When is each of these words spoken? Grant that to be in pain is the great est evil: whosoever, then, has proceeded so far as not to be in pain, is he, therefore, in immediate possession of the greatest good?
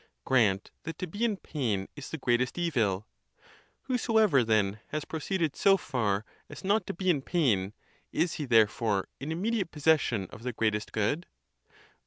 Grant 0.25 0.71
that 0.81 0.97
to 0.97 1.05
be 1.05 1.23
in 1.23 1.37
pain 1.37 1.87
is 1.95 2.09
the 2.09 2.17
great 2.17 2.41
est 2.41 2.57
evil: 2.57 3.05
whosoever, 3.83 4.43
then, 4.43 4.79
has 4.87 5.05
proceeded 5.05 5.55
so 5.55 5.77
far 5.77 6.25
as 6.49 6.63
not 6.63 6.87
to 6.87 6.93
be 6.95 7.11
in 7.11 7.21
pain, 7.21 7.73
is 8.11 8.33
he, 8.41 8.45
therefore, 8.45 9.07
in 9.19 9.31
immediate 9.31 9.69
possession 9.69 10.25
of 10.31 10.41
the 10.41 10.53
greatest 10.53 10.91
good? 10.91 11.27